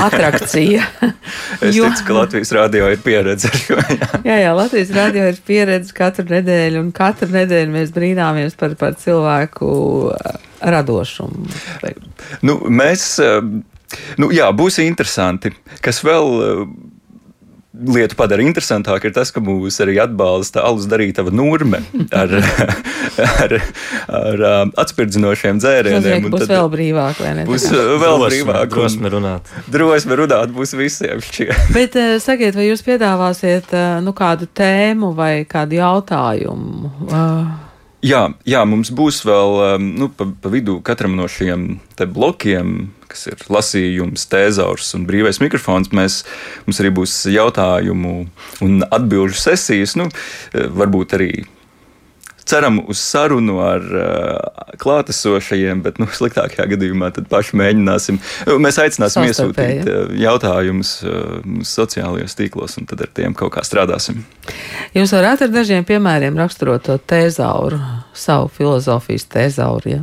atrakcija. 0.00 0.84
es 1.64 1.76
jo... 1.76 1.88
ticu, 1.88 2.06
ka 2.06 2.16
Latvijas 2.18 2.52
rādio 2.54 2.88
ir 2.92 3.02
pieredze 3.04 3.50
ar 3.50 3.60
šo. 3.60 3.78
Jā. 3.80 4.08
jā, 4.28 4.38
jā, 4.44 4.54
Latvijas 4.56 4.94
rādio 4.94 5.26
ir 5.32 5.40
pieredze 5.46 5.96
katru 5.96 6.26
nedēļu, 6.30 6.82
un 6.84 6.90
katru 6.94 7.30
nedēļu 7.34 7.74
mēs 7.74 7.94
brīnāmies 7.96 8.58
par, 8.60 8.76
par 8.80 8.98
cilvēku 9.00 9.70
uh, 10.12 10.34
radošumu. 10.74 11.48
Nu, 12.46 12.58
mēs, 12.68 13.06
uh, 13.24 13.40
nu, 14.20 14.32
jā, 14.34 14.50
būs 14.56 14.80
interesanti, 14.84 15.54
kas 15.84 16.02
vēl 16.06 16.34
uh, 16.34 16.66
lietu 17.74 18.16
padara 18.18 18.44
interesantāku, 18.44 19.08
ir 19.08 19.14
tas, 19.16 19.32
ka 19.34 19.42
mūs 19.42 19.80
arī 19.82 19.96
atbalsta 20.02 20.62
alus 20.66 20.86
darītava 20.90 21.32
nurme 21.34 21.80
ar, 22.14 22.34
ar, 23.44 23.56
ar 24.20 24.44
um, 24.50 24.72
atspirdzinošiem 24.80 25.58
dzērieniem. 25.62 26.28
Tas 26.30 26.44
būs 26.44 26.52
vēl 26.52 26.70
brīvāk, 26.76 27.20
vai 27.24 27.34
ne? 27.40 27.46
Būs 27.48 27.66
uh, 27.72 27.96
vēl 27.98 28.18
drosme, 28.20 28.30
brīvāk. 28.30 28.70
Drosme 28.74 29.12
runāt. 29.16 29.52
Drosme 29.74 30.20
runāt 30.22 30.54
būs 30.54 30.76
visiem 30.78 31.22
šķiet. 31.24 31.66
Bet 31.76 31.98
uh, 31.98 32.16
sakiet, 32.22 32.54
vai 32.58 32.68
jūs 32.70 32.84
piedāvāsiet 32.86 33.74
uh, 33.74 33.98
nu, 34.04 34.14
kādu 34.16 34.48
tēmu 34.50 35.14
vai 35.18 35.32
kādu 35.50 35.80
jautājumu? 35.80 36.94
Jā, 38.04 38.26
jā, 38.44 38.60
mums 38.68 38.90
būs 38.94 39.22
vēl 39.24 39.58
um, 39.64 39.88
nu, 39.98 40.10
pa, 40.12 40.28
pa 40.28 40.52
vidu 40.52 40.78
katram 40.84 41.16
no 41.16 41.26
šiem 41.30 41.78
blokiem, 41.98 42.92
kas 43.14 43.28
ir 43.30 43.48
lasījums, 43.52 44.26
tēzaurs 44.30 44.92
un 44.98 45.08
brīvais 45.08 45.40
mikrofons. 45.42 45.92
Mēs, 45.94 46.22
mums 46.66 46.82
arī 46.82 46.92
būs 46.98 47.16
jautājumu 47.30 48.14
un 48.66 48.86
atbildžu 48.90 49.38
sesijas. 49.46 49.94
Nu, 49.98 50.10
varbūt 50.52 51.14
arī 51.18 51.32
ceram 52.44 52.80
uz 52.88 52.98
sarunu 53.00 53.58
ar 53.64 53.80
uh, 53.80 54.74
klātesošajiem, 54.80 55.82
bet 55.84 55.98
nu, 56.02 56.08
sliktākajā 56.12 56.66
gadījumā 56.74 57.10
paši 57.30 57.58
mēģināsim. 57.60 58.20
Mēs 58.60 58.78
aicināsim 58.82 59.26
iesūtīt 59.28 59.88
uh, 59.88 60.14
jautājumus 60.20 60.96
uh, 61.06 61.38
sociālajos 61.64 62.36
tīklos, 62.38 62.76
un 62.80 62.88
tad 62.90 63.04
ar 63.06 63.12
tiem 63.16 63.36
kaut 63.38 63.54
kā 63.56 63.64
strādāsim. 63.66 64.24
Jūs 64.96 65.14
varat 65.16 65.46
ar 65.46 65.54
dažiem 65.54 65.86
piemēriem 65.88 66.36
raksturot 66.40 66.84
to 66.88 66.98
tēzauru, 67.00 67.80
savu 68.12 68.50
filozofijas 68.52 69.28
tēzauru. 69.32 69.94
Ja? 69.96 70.02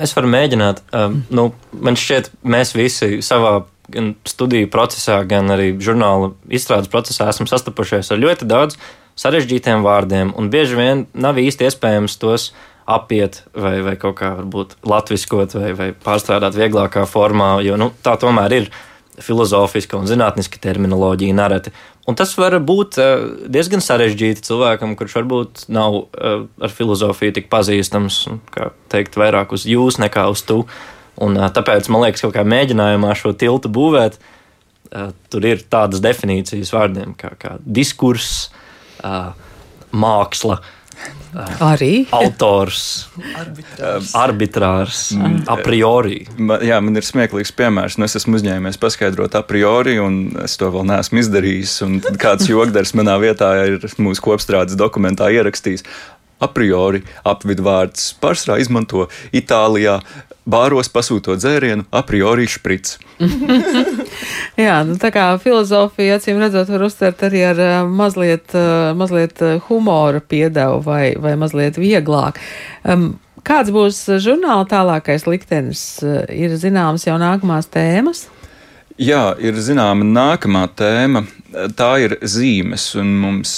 Es 0.00 0.14
varu 0.16 0.30
mēģināt. 0.32 0.82
Um, 0.96 1.20
nu, 1.34 1.50
man 1.72 1.98
šķiet, 1.98 2.30
mēs 2.44 2.72
visi 2.76 3.20
savā 3.24 3.62
gan 3.92 4.12
studiju 4.28 4.70
procesā, 4.72 5.20
gan 5.28 5.50
arī 5.52 5.72
žurnāla 5.82 6.32
izstrādes 6.52 6.90
procesā 6.92 7.28
esam 7.32 7.48
sastapušies 7.50 8.12
ar 8.14 8.20
ļoti 8.22 8.48
daudz 8.48 8.78
sarežģītiem 9.20 9.82
vārdiem, 9.84 10.32
un 10.38 10.48
bieži 10.52 10.78
vien 10.78 11.06
nav 11.12 11.40
īsti 11.42 11.68
iespējams 11.68 12.16
tos 12.22 12.52
apiet 12.88 13.42
vai, 13.54 13.76
vai 13.84 13.96
kaut 14.00 14.16
kā 14.18 14.32
varbūt 14.38 14.78
latviskot 14.88 15.58
vai, 15.58 15.74
vai 15.78 15.90
pārstrādāt 15.92 16.56
vieglākā 16.58 17.04
formā, 17.10 17.54
jo 17.66 17.76
nu, 17.78 17.92
tā 18.02 18.16
tomēr 18.20 18.56
ir 18.56 18.72
filozofiska 19.22 19.98
un 20.00 20.08
zinātniska 20.08 20.58
terminoloģija 20.62 21.36
nereti. 21.36 21.72
Un 22.02 22.16
tas 22.18 22.32
var 22.34 22.56
būt 22.58 22.98
eh, 22.98 23.12
diezgan 23.52 23.82
sarežģīti 23.84 24.42
cilvēkam, 24.48 24.96
kurš 24.98 25.20
varbūt 25.20 25.64
nav 25.70 26.00
eh, 26.02 26.40
ar 26.66 26.74
filozofiju 26.74 27.36
tik 27.36 27.46
pazīstams, 27.52 28.24
kā 28.54 28.72
teikt, 28.90 29.18
vairāk 29.20 29.54
uz 29.54 29.68
jūs 29.70 30.00
nekā 30.02 30.26
uz 30.32 30.42
tu. 30.48 30.64
Un, 31.22 31.38
eh, 31.38 31.50
tāpēc 31.54 31.86
man 31.94 32.08
liekas, 32.08 32.24
ka 32.34 32.46
mēģinājumā 32.46 33.14
šo 33.18 33.34
tiltu 33.38 33.70
būvēt, 33.72 34.18
tur 35.32 35.44
ir 35.48 35.62
tādas 35.72 36.02
definīcijas 36.04 36.68
vārdiem 36.74 37.14
kā, 37.16 37.30
kā 37.40 37.54
diskurss, 37.64 38.50
māksla. 39.88 40.58
Arī 41.32 42.04
autors, 42.12 43.08
arbitrārs, 43.40 44.10
arbitrārs 44.20 44.98
mm. 45.16 45.38
a 45.48 45.56
priori. 45.64 46.18
Jā, 46.66 46.80
man 46.84 47.00
ir 47.00 47.06
smieklīgs 47.06 47.54
piemērs. 47.56 47.96
Nu, 47.96 48.04
es 48.04 48.18
esmu 48.20 48.36
uzņēmies 48.36 48.76
paskaidrot 48.82 49.38
a 49.38 49.44
priori, 49.46 49.96
un 50.02 50.36
es 50.44 50.58
to 50.60 50.68
vēl 50.74 50.84
neesmu 50.90 51.22
izdarījis. 51.22 51.78
Kāds 52.20 52.50
jogdars 52.52 52.92
manā 52.98 53.16
vietā 53.22 53.54
ir 53.64 53.80
mūsu 53.96 54.26
kopstrādes 54.28 54.76
dokumentā 54.76 55.30
ierakstījis. 55.32 55.86
A 56.42 56.50
priori 56.50 57.04
apvidvārds 57.28 58.12
pārsvarā 58.18 58.58
izmanto 58.62 59.06
Itālijā, 59.30 60.00
bāros 60.48 60.90
pasūtot 60.90 61.38
dzērienu, 61.38 61.86
a 61.94 62.02
priori 62.06 62.48
šprits. 62.50 62.98
Jā, 64.64 64.80
nu, 64.86 64.96
tā 65.00 65.12
kā 65.14 65.28
filozofija, 65.42 66.18
acīm 66.18 66.40
redzot, 66.42 66.70
var 66.72 66.86
uztvert 66.88 67.22
arī 67.28 67.44
ar 67.52 67.62
uh, 67.62 67.74
mazliet, 67.86 68.50
uh, 68.58 68.90
mazliet 68.98 69.42
humora 69.68 70.20
piedevu 70.20 70.82
vai, 70.86 71.12
vai 71.22 71.36
mazliet 71.38 71.78
vieglāk. 71.78 72.40
Um, 72.82 73.14
kāds 73.46 73.70
būs 73.74 74.04
žurnāla 74.22 74.66
tālākais 74.70 75.28
liktenis? 75.30 75.84
Ir 76.02 76.58
zināmas 76.58 77.06
jau 77.06 77.18
nākamās 77.22 77.70
tēmas? 77.70 78.26
Jā, 79.00 79.32
ir 79.40 79.56
zināma 79.62 80.04
nākamā 80.04 80.66
tēma. 80.76 81.24
Tā 81.78 81.92
ir 82.02 82.18
zīmes, 82.28 82.90
un 83.00 83.14
mums 83.22 83.54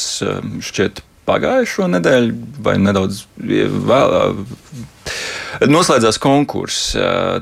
šķiet 0.62 1.02
pagājušo 1.28 1.88
nedēļu 1.94 2.34
vai 2.64 2.76
nedaudz 2.82 3.24
vēl 3.38 4.18
Noslēdzās 5.70 6.16
konkurss, 6.18 6.96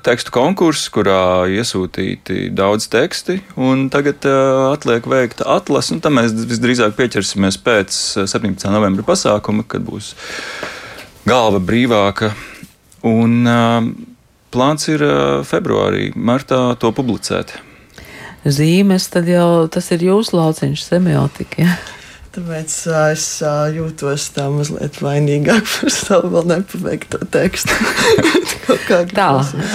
tekstu 0.04 0.34
konkurss, 0.34 0.90
kurā 0.92 1.48
iesūtīti 1.48 2.50
daudz 2.52 2.90
teksti, 2.92 3.38
un 3.56 3.86
tagad 3.92 4.26
atliek 4.28 5.06
veikt 5.08 5.40
atlasi, 5.48 5.94
un 5.96 6.02
tam 6.04 6.18
mēs 6.20 6.34
visdrīzāk 6.36 6.92
pieķersimies 6.98 7.56
pēc 7.64 7.96
17. 8.28 8.68
novembra 8.74 9.06
pasākuma, 9.08 9.64
kad 9.64 9.86
būs 9.86 10.12
galva 11.24 11.62
brīvāka. 11.62 12.34
Un 13.08 13.48
plāns 14.52 14.86
ir 14.92 15.06
februārī, 15.48 16.10
martā 16.12 16.60
to 16.78 16.92
publicēt. 16.94 17.56
Zīmes, 18.44 19.08
tad 19.10 19.30
jau 19.30 19.66
tas 19.72 19.88
ir 19.94 20.04
jūsu 20.10 20.36
lauciņš, 20.36 20.84
semiotika. 20.84 21.64
Ja? 21.64 21.80
Tāpēc 22.32 22.74
uh, 22.88 23.10
es 23.12 23.24
uh, 23.44 23.66
jūtos 23.68 24.30
tā 24.32 24.46
mazliet 24.48 24.96
vainīgāk 25.04 25.66
par 25.74 25.92
savu 25.92 26.30
vēl 26.32 26.46
nepabeigto 26.48 27.20
tekstu. 27.28 27.76
tā, 29.18 29.26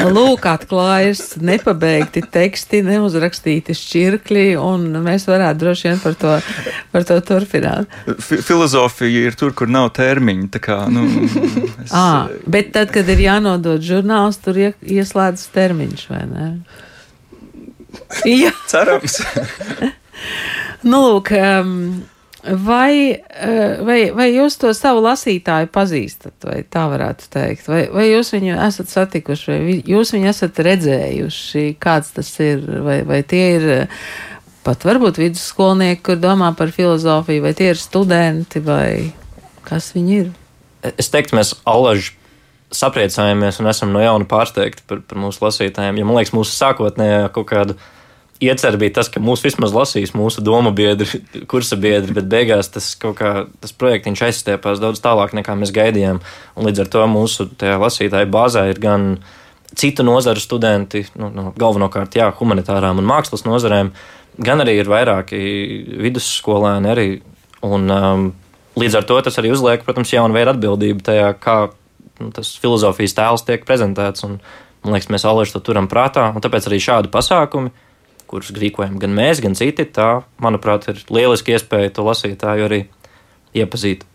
lūk, 0.09 0.47
atklājas 0.49 1.35
nepabeigti 1.37 2.23
teksti, 2.33 2.81
neuzrakstīti 2.87 3.75
šķirkļi, 3.77 4.47
un 4.57 4.89
mēs 5.05 5.27
varētu 5.29 5.61
droši 5.61 5.89
vien 5.91 6.01
par 6.01 6.17
to, 6.17 6.33
par 6.95 7.05
to 7.05 7.19
turpināt. 7.29 7.93
F 8.15 8.33
filozofija 8.49 9.29
ir 9.29 9.37
tur, 9.37 9.53
kur 9.53 9.69
nav 9.69 9.91
termiņa. 9.99 10.49
Kā, 10.57 10.79
nu, 10.89 11.05
es... 11.85 11.93
à, 11.93 12.25
bet 12.49 12.73
tad, 12.73 12.89
kad 12.95 13.05
ir 13.13 13.21
jānodod 13.27 13.85
žurnāls, 13.85 14.41
tur 14.41 14.57
ieslēdzas 14.65 15.53
termiņš, 15.53 16.09
vai 16.09 16.25
ne? 16.33 16.51
Jā. 18.25 18.49
Cerams. 18.65 19.21
nu, 20.89 21.05
lūk, 21.05 21.35
um, 21.37 21.75
Vai, 22.47 23.11
eh, 23.11 23.79
vai, 23.83 23.97
vai 24.15 24.27
jūs 24.31 24.55
to 24.61 24.69
savu 24.75 25.01
lasītāju 25.03 25.67
pazīstat, 25.73 26.35
vai 26.47 26.61
tā 26.63 26.85
varētu 26.87 27.27
teikt? 27.33 27.67
Vai, 27.67 27.81
vai 27.91 28.05
jūs 28.07 28.31
viņu 28.31 28.55
esat 28.63 28.91
satikuši, 28.93 29.49
vai 29.51 29.75
jūs 29.83 30.13
viņu 30.15 30.29
esat 30.31 30.61
redzējuši, 30.67 31.65
kāds 31.83 32.13
tas 32.15 32.29
ir, 32.43 32.63
vai, 32.85 33.01
vai 33.07 33.19
tie 33.27 33.43
ir 33.57 33.67
eh, 33.73 34.05
pat 34.63 34.87
varbūt 34.87 35.19
vidusskolnieki, 35.19 36.03
kur 36.07 36.21
domā 36.23 36.53
par 36.55 36.71
filozofiju, 36.75 37.43
vai 37.43 37.51
tie 37.57 37.73
ir 37.73 37.81
studenti, 37.81 38.63
vai 38.63 39.11
kas 39.67 39.91
viņi 39.97 40.17
ir? 40.21 40.31
Es 40.95 41.11
teiktu, 41.11 41.35
mēs 41.35 41.51
alaži 41.67 42.15
sapriecājamies 42.71 43.59
un 43.59 43.71
esam 43.71 43.91
no 43.91 43.99
jauna 44.03 44.27
pārsteigti 44.27 44.83
par, 44.87 45.03
par 45.07 45.19
mūsu 45.19 45.43
lasītājiem. 45.43 45.99
Ja 45.99 46.07
man 46.07 46.19
liekas, 46.19 46.35
mūsu 46.35 46.55
sākotnējā 46.55 47.27
kaut 47.35 47.47
kāda 47.51 47.77
iecerē 48.43 48.77
bija 48.79 48.97
tas, 48.99 49.09
ka 49.11 49.21
mūs 49.23 49.41
vismaz 49.45 49.73
lasīs 49.73 50.13
mūsu 50.17 50.43
domu 50.45 50.71
biedri, 50.75 51.21
kursa 51.51 51.77
biedri, 51.79 52.15
bet 52.17 52.29
beigās 52.29 52.69
tas, 52.73 52.91
kā, 52.97 53.33
tas 53.61 53.73
projekts 53.73 54.23
aizstiepās 54.29 54.81
daudz 54.83 55.01
tālāk 55.03 55.35
nekā 55.37 55.57
mēs 55.57 55.73
gaidījām. 55.75 56.21
Un 56.55 56.69
līdz 56.69 56.85
ar 56.85 56.91
to 56.93 57.05
mūsu 57.11 57.49
lasītāju 57.57 58.29
bāzē 58.33 58.67
ir 58.71 58.81
gan 58.83 59.15
citu 59.77 60.05
nozaru 60.07 60.41
studenti, 60.41 61.03
nu, 61.19 61.31
no, 61.33 61.49
galvenokārt 61.57 62.17
jā, 62.17 62.29
humanitārām 62.39 63.01
un 63.01 63.09
mākslas 63.09 63.43
nozarēm, 63.45 63.91
gan 64.37 64.63
arī 64.63 64.77
ir 64.79 64.91
vairāki 64.91 65.39
vidusskolēni. 66.05 66.93
Arī, 66.93 67.07
un, 67.65 67.89
um, 67.91 68.29
līdz 68.79 69.01
ar 69.01 69.09
to 69.09 69.19
tas 69.25 69.41
arī 69.41 69.51
uzliek, 69.53 69.83
protams, 69.85 70.13
jaunu 70.13 70.37
veidu 70.37 70.53
atbildību 70.53 71.03
tajā, 71.05 71.33
kā 71.41 71.57
nu, 72.21 72.31
tas 72.33 72.53
filozofijas 72.61 73.17
tēls 73.17 73.45
tiek 73.49 73.65
prezentēts. 73.67 74.23
Un, 74.29 74.39
man 74.85 74.95
liekas, 74.95 75.11
mēs 75.11 75.27
Alēšu 75.27 75.57
to 75.57 75.65
turam 75.67 75.89
prātā, 75.91 76.29
un 76.31 76.43
tāpēc 76.43 76.69
arī 76.69 76.79
šādi 76.81 77.11
pasākumi 77.11 77.73
kurus 78.29 78.51
rīkojam 78.55 78.97
gan 79.01 79.15
mēs, 79.17 79.41
gan 79.43 79.57
citi. 79.57 79.87
Tā, 79.89 80.21
manuprāt, 80.43 80.89
ir 80.91 81.01
lieliski 81.13 81.55
iespēja 81.55 81.95
to 81.95 82.05
lasītāju 82.07 82.67
arī 82.67 82.83
iepazīt. 83.57 84.05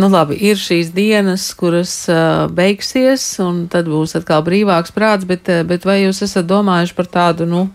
Nu, 0.00 0.08
labi, 0.08 0.36
ir 0.48 0.56
šīs 0.56 0.92
dienas, 0.96 1.50
kuras 1.58 1.92
uh, 2.08 2.46
beigsies, 2.56 3.24
un 3.44 3.66
tad 3.72 3.90
būs 3.90 4.14
atkal 4.16 4.44
brīvāks 4.46 4.94
prāts, 4.96 5.26
bet, 5.28 5.50
bet 5.68 5.84
vai 5.84 5.98
jūs 6.04 6.22
esat 6.24 6.48
domājuši 6.48 6.96
par 6.96 7.10
tādu, 7.10 7.48
nu, 7.48 7.66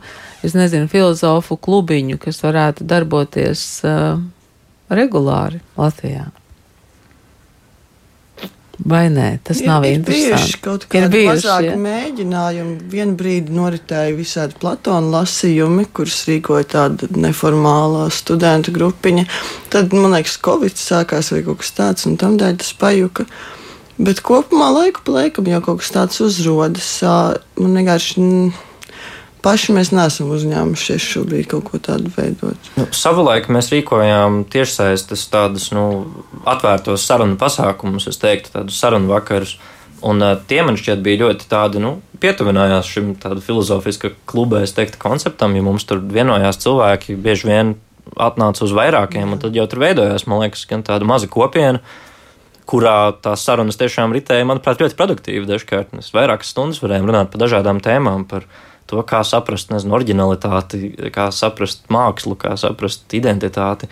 es 0.45 0.55
nezinu, 0.57 0.89
filozofu 0.89 1.59
klubiņu, 1.67 2.17
kas 2.21 2.41
varētu 2.41 2.87
darboties 2.89 3.67
uh, 3.85 4.17
regulāri 4.89 5.61
Latvijā? 5.77 6.31
Vai 8.83 9.05
nē, 9.07 9.27
tas 9.47 9.61
ir, 9.61 9.69
nav 9.69 9.85
ir 9.87 9.95
interesanti. 9.95 10.35
Bijuši 10.35 10.59
kaut 10.65 10.85
kādi 10.91 11.07
bijuši, 11.13 11.29
mazāki 11.29 11.69
ja? 11.69 11.75
mēģinājumi. 11.79 12.75
Vienu 12.91 13.15
brīdi 13.19 13.55
noritēja 13.55 14.15
visādi 14.17 14.57
Platona 14.59 15.21
lasījumi, 15.21 15.87
kurus 15.95 16.25
rīkoja 16.27 16.67
tāda 16.73 17.07
neformālā 17.15 18.09
studentu 18.11 18.73
grupiņa. 18.75 19.25
Tad, 19.71 19.95
man 19.95 20.17
liekas, 20.17 20.35
Covid 20.43 20.75
sākās 20.81 21.31
vai 21.31 21.41
kaut 21.47 21.63
kas 21.63 21.71
tāds, 21.77 22.09
un 22.09 22.19
tam 22.19 22.35
dēļ 22.41 22.59
tas 22.65 22.73
pajuka. 22.81 23.27
Bet 23.95 24.19
kopumā 24.27 24.73
laiku 24.75 25.05
pa 25.07 25.21
laikam 25.21 25.47
jau 25.47 25.61
kaut 25.63 25.79
kas 25.79 25.95
tāds 25.95 26.19
uzrodas. 26.25 26.91
Man 27.55 27.79
vienkārši 27.79 28.27
paši 29.45 29.75
mēs 29.77 29.93
neesam 29.93 30.31
uzņēmušies 30.33 31.05
šobrīd 31.13 31.49
kaut 31.51 31.69
ko 31.69 31.79
tādu 31.83 32.09
veidot. 32.15 32.71
Nu, 32.79 32.87
savulaik 32.95 33.47
mēs 33.53 33.69
rīkojām 33.73 34.43
tiešsaistes 34.51 35.27
tādus 35.33 35.69
nu, 35.75 35.85
atvērtos 36.49 37.05
sarunu 37.05 37.37
pasākumus, 37.41 38.09
es 38.11 38.21
teiktu, 38.21 38.53
tādus 38.57 38.81
sarunu 38.81 39.13
vakarus. 39.13 39.57
Un, 40.05 40.21
tie 40.49 40.59
man 40.65 40.75
šķiet 40.77 40.99
bija 41.01 41.23
ļoti 41.23 41.47
tādi, 41.49 41.79
nu, 41.81 41.95
pietuvinājās 42.21 42.89
šim 42.89 43.13
tādu 43.21 43.41
filozofiska 43.41 44.11
kluba, 44.29 44.61
es 44.65 44.75
teiktu, 44.75 44.99
konceptam, 45.01 45.55
ja 45.57 45.63
mums 45.65 45.87
tur 45.87 46.01
vienojās 46.03 46.59
cilvēki, 46.61 47.15
bieži 47.21 47.49
vien 47.49 47.71
atnāca 48.21 48.65
uz 48.65 48.73
vairākiem, 48.75 49.33
un 49.33 49.41
tad 49.41 49.55
jau 49.57 49.65
tur 49.69 49.81
veidojās, 49.81 50.27
man 50.29 50.43
liekas, 50.43 50.65
gan 50.69 50.83
tāda 50.85 51.07
maza 51.07 51.29
kopiena, 51.31 51.81
kurā 52.69 53.15
tās 53.21 53.45
sarunas 53.45 53.79
tiešām 53.81 54.13
ritēja, 54.13 54.45
manuprāt, 54.49 54.81
ļoti 54.81 54.97
produktīvi 54.99 55.49
dažkārt. 55.49 55.93
Mēs 55.97 56.13
vairākas 56.13 56.53
stundas 56.53 56.81
varējām 56.83 57.09
runāt 57.09 57.33
par 57.33 57.45
dažādām 57.45 57.81
tēmām, 57.85 58.27
par 58.29 58.45
to, 58.89 59.01
kā 59.07 59.21
saprast, 59.25 59.71
nezinu, 59.73 59.95
originalitāti, 59.97 60.91
kā 61.13 61.29
saprast 61.33 61.87
mākslu, 61.93 62.37
kā 62.39 62.53
saprast 62.59 63.15
identitāti. 63.17 63.89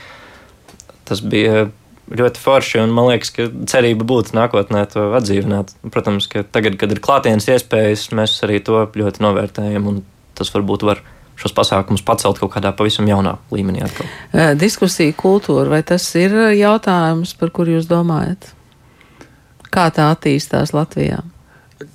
Tas 1.07 1.23
bija 1.25 1.67
ļoti 2.13 2.41
forši, 2.43 2.81
un 2.83 2.93
man 2.95 3.09
liekas, 3.12 3.31
ka 3.33 3.47
cerība 3.69 4.05
būtu 4.07 4.35
nākotnē 4.38 4.83
to 4.91 5.07
atdzīvināt. 5.17 5.73
Protams, 5.93 6.27
ka 6.31 6.45
tagad, 6.45 6.77
kad 6.81 6.93
ir 6.93 7.01
klātienes 7.03 7.50
iespējas, 7.50 8.09
mēs 8.15 8.38
arī 8.45 8.59
to 8.63 8.85
ļoti 8.93 9.23
novērtējam, 9.23 9.89
un 9.89 10.01
tas 10.38 10.51
varbūt 10.53 10.85
var 10.88 11.03
šos 11.39 11.55
pasākumus 11.57 12.05
pacelt 12.05 12.38
kaut 12.41 12.53
kādā 12.53 12.73
pavisam 12.77 13.07
jaunā 13.09 13.38
līmenī. 13.53 13.81
Atkal. 13.88 14.09
Diskusija 14.59 15.15
kultūra, 15.17 15.65
vai 15.73 15.81
tas 15.88 16.05
ir 16.19 16.35
jautājums, 16.59 17.33
par 17.39 17.53
kuru 17.55 17.79
jūs 17.79 17.89
domājat? 17.89 18.51
Kā 19.73 19.88
tā 19.89 20.12
attīstās 20.13 20.75
Latvijā? 20.75 21.23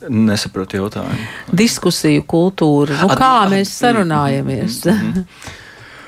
Nesaprotu 0.08 0.80
jautājumu. 0.80 1.28
Diskusiju 1.52 2.24
kultūra. 2.28 2.98
Nu, 3.02 3.14
kā 3.18 3.48
mēs 3.50 3.72
sarunājamies? 3.78 4.84
Mm 4.86 5.12
-hmm. 5.12 5.24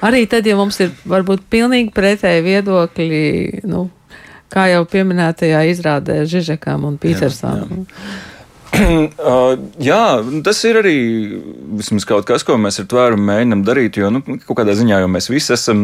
Arī 0.00 0.24
tad, 0.28 0.46
ja 0.46 0.56
mums 0.56 0.80
ir 0.80 0.92
varbūt 1.04 1.44
pilnīgi 1.50 1.92
pretēji 1.92 2.42
viedokļi, 2.42 3.60
nu, 3.68 3.90
kā 4.48 4.66
jau 4.72 4.84
pieminētajā 4.88 5.64
izrādē 5.74 6.24
Žižekam 6.24 6.84
un 6.84 6.98
Pītersam. 6.98 7.84
uh, 8.80 9.54
jā, 9.82 10.02
tas 10.46 10.60
ir 10.68 10.78
arī 10.80 10.96
vismaz 11.80 12.06
kaut 12.08 12.26
kas, 12.28 12.44
ko 12.46 12.56
mēs 12.60 12.80
ar 12.80 12.88
tvērumu 12.90 13.26
mēģinām 13.28 13.64
darīt. 13.66 13.98
Jo 14.00 14.12
nu, 14.14 14.22
kaut 14.46 14.60
kādā 14.62 14.76
ziņā 14.78 15.02
jau 15.02 15.10
mēs 15.10 15.30
visi 15.30 15.52
esam 15.56 15.80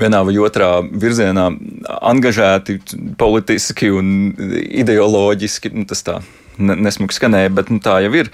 vienā 0.00 0.22
vai 0.26 0.36
otrā 0.42 0.70
virzienā 0.84 1.46
angažēti 2.12 2.80
politiski 3.20 3.92
un 3.94 4.10
ideoloģiski. 4.82 5.72
Nu, 5.76 5.86
tas 5.88 6.04
tā 6.06 6.18
nesmuki 6.58 7.16
skanēja, 7.16 7.52
bet 7.56 7.70
nu, 7.72 7.80
tā 7.82 8.00
jau 8.04 8.14
ir. 8.16 8.32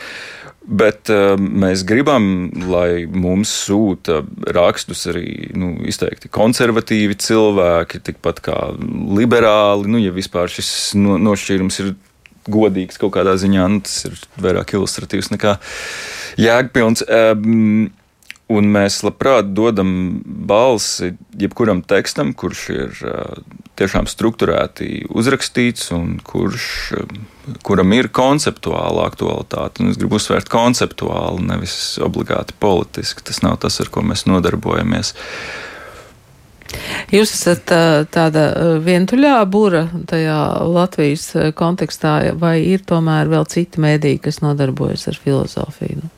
Bet 0.63 1.11
uh, 1.11 1.35
mēs 1.35 1.83
gribam, 1.83 2.25
lai 2.71 3.03
mums 3.11 3.51
sūta 3.65 4.21
rakstus 4.55 5.09
arī 5.11 5.51
nu, 5.59 5.73
izteikti 5.91 6.31
konservatīvi 6.31 7.19
cilvēki, 7.19 8.03
tikpat 8.07 8.39
kā 8.47 8.59
liberāli. 9.19 9.91
Nu, 9.91 9.99
ja 9.99 10.15
vispār 10.15 10.53
šis 10.53 10.93
no, 11.01 11.19
nošķīrums 11.19 11.81
ir 11.83 11.95
godīgs 12.53 12.99
kaut 13.03 13.17
kādā 13.17 13.35
ziņā, 13.39 13.67
nu, 13.75 13.83
tas 13.87 14.07
ir 14.07 14.15
vairāk 14.43 14.77
ilustratīvs 14.79 15.33
nekā 15.35 15.57
jēgpilns. 16.43 17.05
Um, 17.11 17.91
Un 18.51 18.67
mēs 18.75 18.99
labprāt 19.07 19.53
dodam 19.55 20.21
balsi 20.27 21.13
jebkuram 21.39 21.81
tekstam, 21.87 22.33
kurš 22.35 22.63
ir 22.75 23.03
tiešām 23.79 24.09
strukturēti 24.11 25.07
uzrakstīts 25.09 25.93
un 25.97 26.19
kurš, 26.27 26.67
kuram 27.65 27.95
ir 27.97 28.11
konceptuāla 28.13 29.07
aktualitāte. 29.09 29.83
Un 29.83 29.93
es 29.93 30.01
gribu 30.01 30.19
uzsvērt 30.19 30.51
konceptuāli, 30.53 31.47
nevis 31.49 31.77
obligāti 32.03 32.57
politiski. 32.61 33.25
Tas 33.31 33.41
nav 33.47 33.61
tas, 33.63 33.81
ar 33.81 33.93
ko 33.95 34.05
mēs 34.07 34.27
nodarbojamies. 34.29 35.15
Jūs 37.13 37.35
esat 37.37 37.73
tāda 38.15 38.47
vientuļā 38.85 39.35
būra 39.53 39.87
tajā 40.09 40.39
Latvijas 40.73 41.29
kontekstā, 41.57 42.33
vai 42.41 42.57
ir 42.65 42.85
tomēr 42.89 43.29
vēl 43.33 43.45
citi 43.53 43.81
mēdīji, 43.83 44.23
kas 44.29 44.41
nodarbojas 44.45 45.09
ar 45.13 45.21
filozofiju? 45.21 46.01
Nu? 46.03 46.13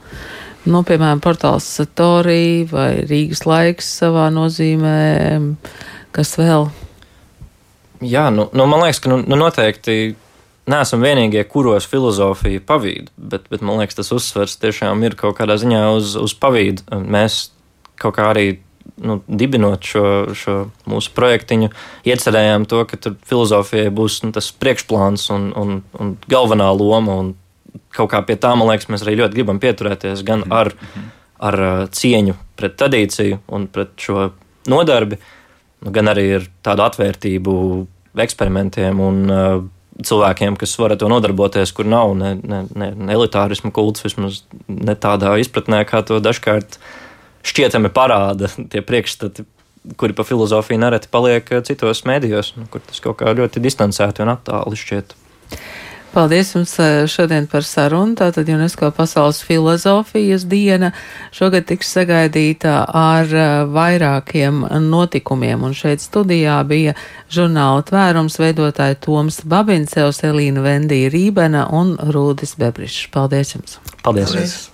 Nu, 0.71 0.83
piemēram, 0.87 1.21
portāls 1.25 1.67
Satorī 1.79 2.65
vai 2.71 3.05
Rīgas 3.09 3.45
laiks 3.49 3.89
savā 4.01 4.29
nozīmē, 4.35 4.99
kas 6.15 6.35
vēl? 6.41 6.69
Jā, 8.05 8.29
nu, 8.35 8.49
nu 8.53 8.67
man 8.69 8.85
liekas, 8.85 9.01
ka 9.01 9.13
nu, 9.13 9.21
nu 9.25 9.39
noteikti 9.41 10.15
neesam 10.71 11.05
vienīgie, 11.05 11.45
kuros 11.49 11.87
filozofija 11.89 12.63
pavīd, 12.65 13.11
bet, 13.17 13.49
bet 13.53 13.65
man 13.65 13.81
liekas, 13.81 13.99
tas 14.01 14.13
uzsvers 14.17 14.57
tiešām 14.61 15.05
ir 15.05 15.17
kaut 15.21 15.37
kādā 15.39 15.57
ziņā 15.61 15.83
uz, 15.97 16.15
uz 16.21 16.35
pavīdu. 16.41 16.87
Mēs 17.05 17.49
kaut 18.01 18.17
kā 18.19 18.31
arī 18.33 18.47
nu, 19.05 19.21
dibinot 19.29 19.85
šo, 19.85 20.05
šo 20.37 20.57
mūsu 20.91 21.13
projektiņu, 21.17 21.71
iecerējām 22.09 22.67
to, 22.71 22.83
ka 22.89 23.15
filozofijai 23.29 23.93
būs 23.95 24.21
nu, 24.25 24.33
tas 24.37 24.51
priekšplāns 24.61 25.29
un, 25.35 25.49
un, 25.59 25.81
un 26.01 26.15
galvenā 26.31 26.71
loma. 26.77 27.19
Un 27.23 27.33
kaut 27.95 28.11
kā 28.13 28.23
pie 28.27 28.37
tā, 28.41 28.55
man 28.59 28.71
liekas, 28.71 28.91
mēs 28.93 29.05
arī 29.07 29.19
ļoti 29.23 29.39
gribam 29.39 29.61
pieturēties 29.63 30.25
gan 30.27 30.45
ar, 30.55 30.73
ar 31.43 31.61
uh, 31.61 31.85
cieņu 31.91 32.37
pret 32.59 32.77
tradīciju 32.81 33.41
un 33.55 33.69
pret 33.73 33.95
šo 34.01 34.31
nodarbi, 34.71 35.19
nu, 35.85 35.95
gan 35.95 36.11
arī 36.13 36.29
ar 36.39 36.49
tādu 36.67 36.87
atvērtību 36.87 37.55
eksperimentiem 38.25 39.01
un 39.03 39.25
uh, 39.31 39.65
cilvēkiem, 40.03 40.59
kas 40.59 40.75
var 40.81 40.95
ar 40.95 41.01
to 41.01 41.09
nodarboties, 41.11 41.73
kur 41.75 41.87
nav 41.87 42.15
ne, 42.19 42.35
ne, 42.43 42.65
ne, 42.75 42.91
ne 42.99 43.15
elitārisma 43.15 43.71
kults, 43.75 44.03
vismaz 44.07 44.43
ne 44.67 44.97
tādā 44.99 45.37
izpratnē, 45.43 45.85
kā 45.87 46.03
to 46.07 46.19
dažkārt 46.23 46.79
šķietami 47.47 47.93
parāda 47.95 48.51
tie 48.73 48.83
priekšstati, 48.83 49.47
kuri 50.01 50.17
pa 50.17 50.25
filozofiju 50.25 50.81
nereti 50.81 51.11
paliek 51.13 51.51
citos 51.69 52.03
mēdījos, 52.09 52.55
nu, 52.59 52.67
kur 52.73 52.83
tas 52.87 53.03
kaut 53.05 53.21
kā 53.21 53.35
ļoti 53.37 53.63
distancēti 53.63 54.25
un 54.25 54.33
attāli 54.33 54.81
šķiet. 54.81 55.17
Paldies 56.15 56.53
jums 56.55 56.77
eh, 56.79 57.09
šodien 57.11 57.49
par 57.51 57.65
sarunu. 57.67 58.15
Tātad 58.15 58.47
UNESCO 58.47 58.93
pasaules 58.95 59.41
filozofijas 59.43 60.45
diena 60.47 60.93
šogad 61.35 61.67
tiks 61.67 61.91
sagaidīta 61.97 62.75
ar 62.87 63.33
eh, 63.35 63.55
vairākiem 63.75 64.63
notikumiem. 64.87 65.65
Un 65.67 65.75
šeit 65.75 66.05
studijā 66.05 66.61
bija 66.71 66.95
žurnāla 67.35 67.83
tvērums 67.89 68.39
veidotāji 68.39 69.01
Toms 69.09 69.41
Babins, 69.43 69.97
Elīna 69.99 70.63
Vendija 70.63 71.11
Rībena 71.11 71.67
un 71.75 71.97
Rūdis 71.99 72.55
Bebrišs. 72.63 73.09
Paldies 73.11 73.57
jums! 73.57 73.81
Paldies! 74.07 74.31
Paldies. 74.31 74.74